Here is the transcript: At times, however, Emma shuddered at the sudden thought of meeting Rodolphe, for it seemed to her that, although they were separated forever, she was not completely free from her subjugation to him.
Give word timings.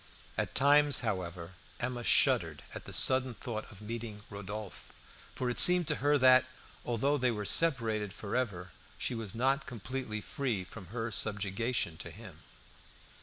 At 0.35 0.55
times, 0.55 1.01
however, 1.01 1.51
Emma 1.79 2.03
shuddered 2.03 2.63
at 2.73 2.85
the 2.85 2.91
sudden 2.91 3.35
thought 3.35 3.71
of 3.71 3.83
meeting 3.83 4.23
Rodolphe, 4.31 4.91
for 5.35 5.47
it 5.47 5.59
seemed 5.59 5.87
to 5.89 5.97
her 5.97 6.17
that, 6.17 6.45
although 6.83 7.19
they 7.19 7.29
were 7.29 7.45
separated 7.45 8.11
forever, 8.11 8.71
she 8.97 9.13
was 9.13 9.35
not 9.35 9.67
completely 9.67 10.19
free 10.19 10.63
from 10.63 10.87
her 10.87 11.11
subjugation 11.11 11.97
to 11.97 12.09
him. 12.09 12.41